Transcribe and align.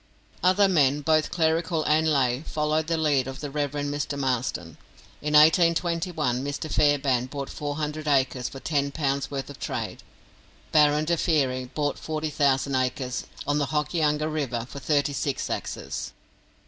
Other 0.43 0.67
men, 0.67 1.01
both 1.01 1.29
clerical 1.29 1.83
and 1.83 2.11
lay, 2.11 2.41
followed 2.47 2.87
the 2.87 2.97
lead 2.97 3.27
of 3.27 3.39
the 3.39 3.51
Rev. 3.51 3.69
Mr. 3.73 4.17
Marsden. 4.17 4.77
In 5.21 5.35
1821 5.35 6.43
Mr. 6.43 6.71
Fairbairn 6.71 7.27
bought 7.27 7.51
four 7.51 7.75
hundred 7.75 8.07
acres 8.07 8.49
for 8.49 8.59
ten 8.59 8.89
pounds 8.89 9.29
worth 9.29 9.51
of 9.51 9.59
trade. 9.59 10.01
Baron 10.71 11.05
de 11.05 11.17
Thierry 11.17 11.65
bought 11.65 11.99
forty 11.99 12.31
thousand 12.31 12.73
acres 12.73 13.27
on 13.45 13.59
the 13.59 13.67
Hokianga 13.67 14.27
River 14.27 14.65
for 14.67 14.79
thirty 14.79 15.13
six 15.13 15.47
axes. 15.51 16.13